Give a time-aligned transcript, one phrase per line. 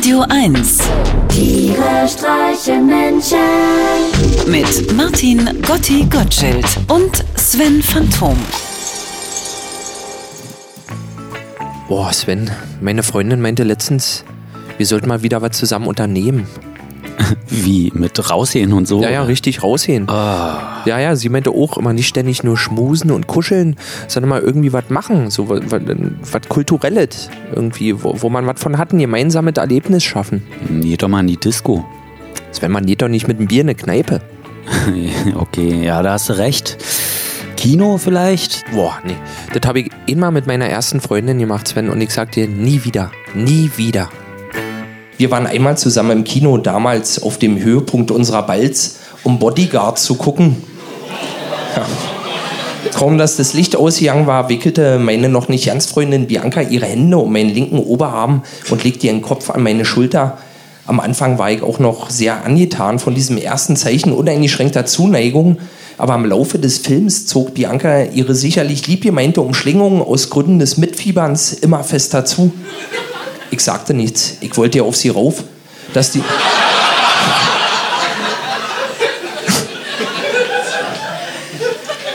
[0.00, 0.78] Radio 1
[1.28, 3.36] Tiere streichen Menschen.
[4.46, 8.34] mit Martin Gotti Gottschild und Sven Phantom.
[11.86, 12.50] Boah, Sven,
[12.80, 14.24] meine Freundin meinte letztens,
[14.78, 16.46] wir sollten mal wieder was zusammen unternehmen.
[17.48, 19.02] Wie, mit rausgehen und so?
[19.02, 20.08] Ja, ja, richtig rausgehen.
[20.08, 23.76] Ah, Ja, ja, sie meinte auch immer nicht ständig nur schmusen und kuscheln,
[24.08, 28.92] sondern mal irgendwie was machen, so was, Kulturelles irgendwie, wo, wo man was von hat,
[28.92, 30.42] ein gemeinsames Erlebnis schaffen.
[30.80, 31.84] geh doch mal in die Disco.
[32.52, 34.20] Sven, man geht doch nicht mit einem Bier in eine Kneipe.
[35.34, 36.78] okay, ja, da hast du recht.
[37.56, 38.64] Kino vielleicht?
[38.72, 39.16] Boah, nee.
[39.52, 42.84] Das habe ich immer mit meiner ersten Freundin gemacht, Sven, und ich sag dir, nie
[42.84, 43.10] wieder.
[43.34, 44.08] Nie wieder.
[45.20, 50.14] Wir waren einmal zusammen im Kino, damals auf dem Höhepunkt unserer Balz, um Bodyguard zu
[50.14, 50.56] gucken.
[51.76, 51.84] Ja.
[52.94, 57.18] Kaum dass das Licht ausgegangen war, wickelte meine noch nicht ganz Freundin Bianca ihre Hände
[57.18, 60.38] um meinen linken Oberarm und legte ihren Kopf an meine Schulter.
[60.86, 65.58] Am Anfang war ich auch noch sehr angetan von diesem ersten Zeichen uneingeschränkter Zuneigung,
[65.98, 71.52] aber im Laufe des Films zog Bianca ihre sicherlich liebgemeinte Umschlingung aus Gründen des Mitfieberns
[71.52, 72.54] immer fester zu.
[73.50, 75.42] Ich sagte nichts, ich wollte ja auf sie rauf,
[75.92, 76.22] dass die...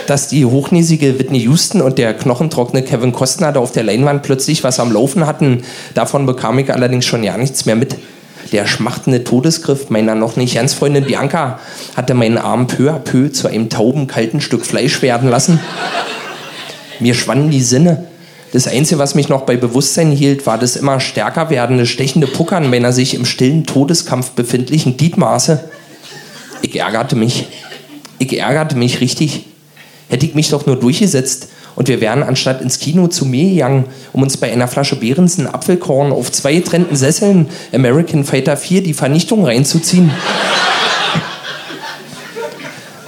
[0.08, 4.64] dass die hochnäsige Whitney Houston und der knochentrockene Kevin Costner da auf der Leinwand plötzlich
[4.64, 5.64] was am Laufen hatten.
[5.96, 7.96] Davon bekam ich allerdings schon ja nichts mehr mit.
[8.52, 11.60] Der schmachtende Todesgriff meiner noch nicht ganz Freundin Bianca
[11.96, 15.60] hatte meinen Arm peu à peu zu einem tauben, kalten Stück Fleisch werden lassen.
[17.00, 18.06] Mir schwanden die Sinne.
[18.56, 22.70] Das Einzige, was mich noch bei Bewusstsein hielt, war das immer stärker werdende, stechende Puckern
[22.70, 25.60] meiner sich im stillen Todeskampf befindlichen Gliedmaße.
[26.62, 27.50] Ich ärgerte mich.
[28.18, 29.44] Ich ärgerte mich richtig.
[30.08, 33.88] Hätte ich mich doch nur durchgesetzt und wir wären anstatt ins Kino zu mir gegangen,
[34.14, 38.94] um uns bei einer Flasche Behrensen Apfelkorn auf zwei getrennten Sesseln American Fighter 4 die
[38.94, 40.12] Vernichtung reinzuziehen.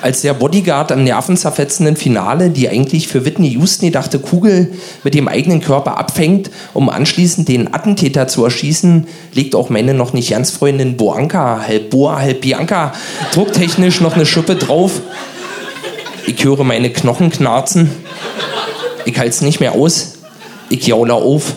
[0.07, 4.72] Als der Bodyguard am nervenzerfetzenden Finale die eigentlich für Whitney Houston gedachte Kugel
[5.03, 10.13] mit dem eigenen Körper abfängt, um anschließend den Attentäter zu erschießen, legt auch meine noch
[10.13, 12.94] nicht ganz Freundin Boanka, halb Boa, halb Bianca,
[13.34, 15.01] drucktechnisch noch eine Schippe drauf.
[16.25, 17.91] Ich höre meine Knochen knarzen.
[19.03, 20.19] Ich halte es nicht mehr aus.
[20.69, 21.56] Ich jaule auf.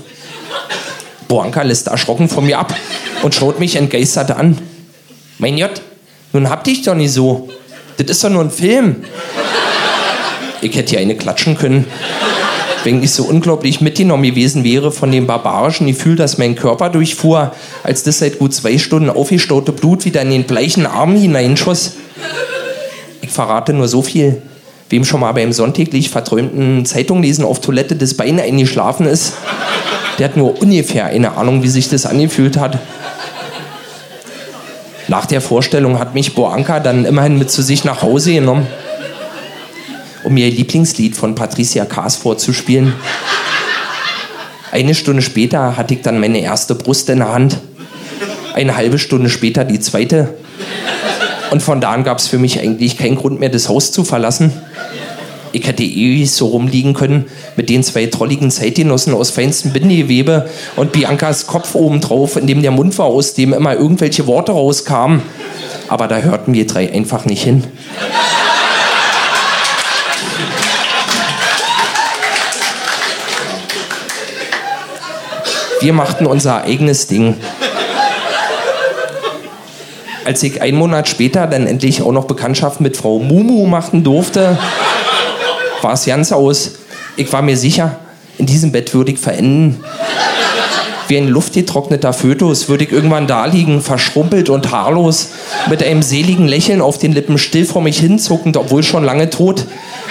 [1.28, 2.74] Boanka lässt erschrocken von mir ab
[3.22, 4.58] und schaut mich entgeistert an.
[5.38, 5.82] Mein Gott,
[6.32, 7.48] nun hab dich doch nicht so.
[8.06, 8.96] Das ist doch nur ein Film.
[10.62, 11.86] Ich hätte hier eine klatschen können,
[12.84, 17.52] wenn ich so unglaublich mitgenommen gewesen wäre von dem barbarischen Gefühl, das mein Körper durchfuhr,
[17.82, 21.96] als das seit gut zwei Stunden aufgestaute Blut wieder in den bleichen Arm hineinschoss.
[23.20, 24.42] Ich verrate nur so viel.
[24.88, 29.34] Wem schon mal beim sonntäglich verträumten Zeitunglesen auf Toilette das Bein eingeschlafen ist,
[30.18, 32.78] der hat nur ungefähr eine Ahnung, wie sich das angefühlt hat.
[35.10, 38.68] Nach der Vorstellung hat mich Boanka dann immerhin mit zu sich nach Hause genommen,
[40.22, 42.92] um ihr Lieblingslied von Patricia Kaas vorzuspielen.
[44.70, 47.58] Eine Stunde später hatte ich dann meine erste Brust in der Hand.
[48.54, 50.32] Eine halbe Stunde später die zweite.
[51.50, 54.04] Und von da an gab es für mich eigentlich keinen Grund mehr, das Haus zu
[54.04, 54.52] verlassen.
[55.52, 60.92] Ich hätte ewig so rumliegen können mit den zwei trolligen Zeitgenossen aus feinstem Bindegewebe und
[60.92, 65.22] Biancas Kopf obendrauf, in dem der Mund war, aus dem immer irgendwelche Worte rauskamen.
[65.88, 67.64] Aber da hörten wir drei einfach nicht hin.
[75.80, 77.36] Wir machten unser eigenes Ding.
[80.24, 84.58] Als ich einen Monat später dann endlich auch noch Bekanntschaft mit Frau Mumu machen durfte,
[85.82, 86.72] war es ganz aus.
[87.16, 87.96] Ich war mir sicher,
[88.38, 89.82] in diesem Bett würde ich verenden.
[91.08, 95.30] Wie ein luftgetrockneter Fötus würde ich irgendwann da liegen, verschrumpelt und haarlos,
[95.68, 99.66] mit einem seligen Lächeln auf den Lippen, still vor mich hinzuckend, obwohl schon lange tot.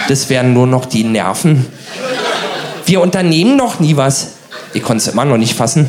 [0.08, 1.66] Das wären nur noch die Nerven.
[2.84, 4.32] Wir unternehmen noch nie was.
[4.74, 5.88] Ich konnte es immer noch nicht fassen.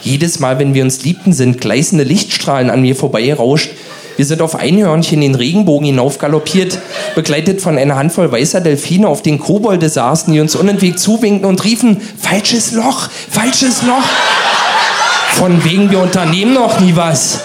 [0.00, 3.70] Jedes Mal, wenn wir uns liebten, sind gleißende Lichtstrahlen an mir vorbeigerauscht.
[4.16, 6.78] Wir sind auf Einhörnchen den Regenbogen hinaufgaloppiert,
[7.14, 11.64] begleitet von einer Handvoll weißer Delfine, auf den Kobolde saßen, die uns unentwegt zuwinkten und
[11.64, 14.04] riefen, falsches Loch, falsches Loch.
[15.32, 17.40] Von wegen, wir unternehmen noch nie was.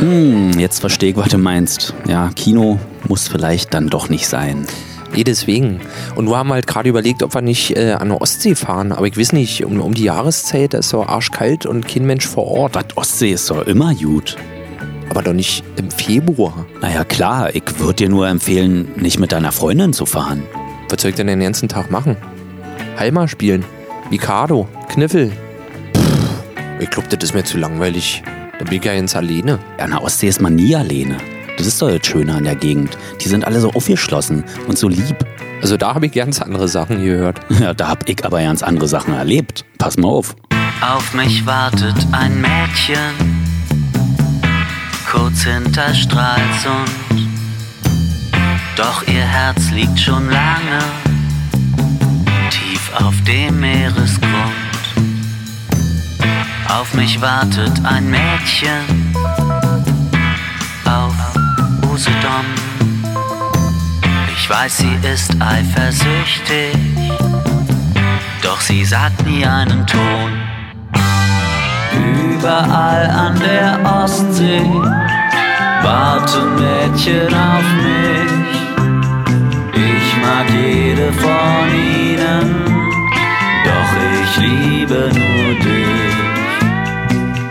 [0.00, 1.94] Hm, jetzt verstehe ich, was du meinst.
[2.08, 4.66] Ja, Kino muss vielleicht dann doch nicht sein.
[5.14, 5.80] Nee, deswegen.
[6.16, 8.90] Und wir haben halt gerade überlegt, ob wir nicht äh, an der Ostsee fahren.
[8.90, 12.26] Aber ich weiß nicht, um, um die Jahreszeit, da ist so arschkalt und kein Mensch
[12.26, 12.74] vor Ort.
[12.74, 14.36] Das Ostsee ist doch immer gut.
[15.14, 16.66] Aber doch nicht im Februar.
[16.80, 20.42] Naja, klar, ich würde dir nur empfehlen, nicht mit deiner Freundin zu fahren.
[20.90, 22.16] Was soll ich denn den ganzen Tag machen?
[22.98, 23.64] Halma spielen,
[24.10, 25.30] Mikado, Kniffel.
[25.96, 26.28] Pff,
[26.80, 28.24] Ich glaube, das ist mir zu langweilig.
[28.58, 29.60] Da bin ich ja ganz alleine.
[29.78, 31.18] Ja, an der Ostsee ist man nie alleine.
[31.58, 32.98] Das ist doch das Schöne an der Gegend.
[33.20, 35.16] Die sind alle so aufgeschlossen und so lieb.
[35.62, 37.40] Also da habe ich ganz andere Sachen gehört.
[37.60, 39.64] Ja, da hab ich aber ganz andere Sachen erlebt.
[39.78, 40.34] Pass mal auf.
[40.80, 42.98] Auf mich wartet ein Mädchen,
[45.14, 46.90] kurz hinter Stralsund.
[48.76, 50.80] Doch ihr Herz liegt schon lange
[52.50, 54.32] tief auf dem Meeresgrund.
[56.68, 59.14] Auf mich wartet ein Mädchen
[60.84, 61.14] auf
[61.90, 62.46] Usedom.
[64.36, 66.76] Ich weiß, sie ist eifersüchtig,
[68.42, 70.43] doch sie sagt nie einen Ton.
[72.44, 74.60] Überall an der Ostsee
[75.82, 78.32] warten Mädchen auf mich.
[79.72, 82.46] Ich mag jede von ihnen,
[83.64, 86.16] doch ich liebe nur dich.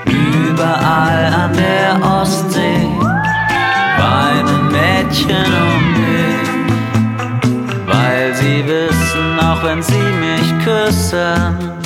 [0.05, 2.87] Überall an der Ostsee
[3.97, 6.49] weinen Mädchen um mich,
[7.87, 11.81] weil sie wissen, auch wenn sie mich küssen,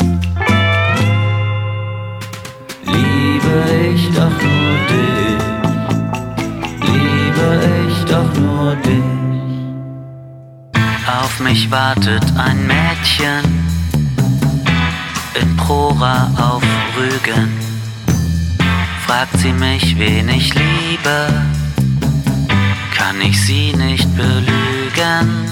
[11.08, 13.66] Auf mich wartet ein Mädchen
[15.40, 16.62] in Prora auf
[16.98, 17.58] Rügen.
[19.06, 21.30] Fragt sie mich, wen ich liebe,
[22.94, 25.48] kann ich sie nicht belügen.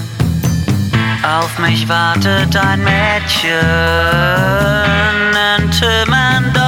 [1.22, 3.50] Auf mich wartet ein Mädchen
[5.56, 6.66] in Timmendorf.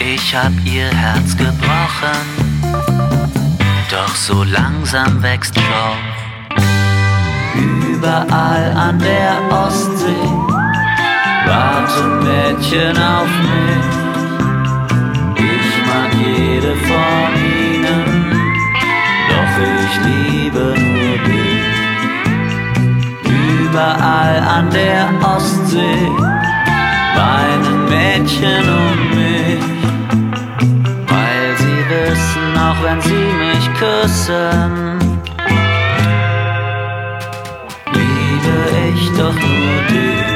[0.00, 2.24] Ich hab ihr Herz gebrochen,
[3.90, 6.27] doch so langsam wächst Schorf.
[7.98, 10.30] Überall an der Ostsee
[11.46, 13.90] warten Mädchen auf mich.
[15.34, 18.04] Ich mag jede von ihnen,
[19.28, 21.78] doch ich liebe nur dich.
[23.64, 26.08] Überall an der Ostsee
[27.16, 29.64] weinen Mädchen um mich,
[31.08, 34.97] weil sie wissen, auch wenn sie mich küssen,
[39.00, 40.26] ich doch nur dich,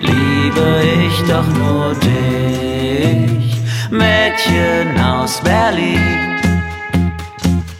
[0.00, 6.38] liebe ich doch nur dich, Mädchen aus Berlin,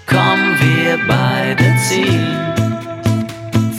[0.07, 2.37] komm wir beide ziehen.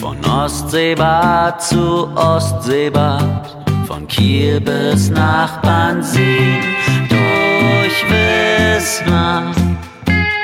[0.00, 3.56] Von Ostseebad zu Ostseebad,
[3.86, 6.58] von Kiel bis nach Bansin,
[7.08, 9.52] durch Wismar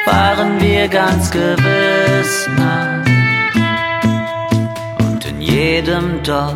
[0.04, 3.17] fahren wir ganz gewiss nach.
[5.58, 6.54] Jedem Dorf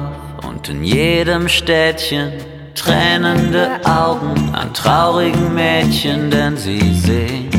[0.49, 2.35] und in jedem Städtchen
[2.77, 7.51] tränende Augen an traurigen Mädchen, denn sie sehen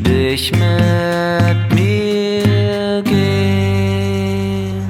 [0.00, 4.82] dich mit mir gehen.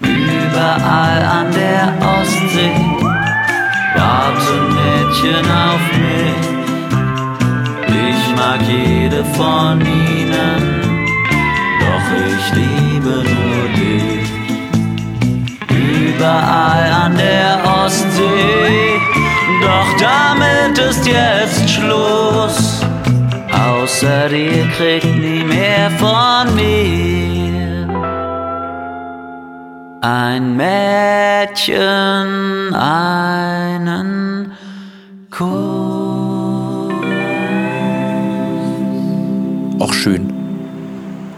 [0.00, 2.74] Überall an der Ostsee
[3.94, 6.44] warten Mädchen auf mich.
[8.10, 10.83] Ich mag jede von ihnen,
[12.14, 14.30] ich liebe nur dich.
[15.70, 19.00] Überall an der Ostsee,
[19.62, 22.80] doch damit ist jetzt Schluss.
[23.52, 27.88] Außer dir kriegt nie mehr von mir.
[30.00, 31.84] Ein Mädchen
[32.74, 34.52] einen
[35.30, 35.74] Kuss.
[39.80, 40.33] Auch schön.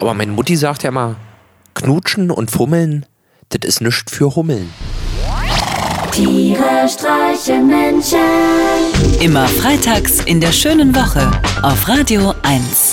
[0.01, 1.17] Aber meine Mutti sagt ja mal,
[1.75, 3.07] knutschen und fummeln,
[3.49, 4.71] das ist nichts für Hummeln.
[6.13, 8.19] Tiere streichen Menschen.
[9.21, 11.31] Immer freitags in der schönen Woche
[11.63, 12.86] auf Radio 1.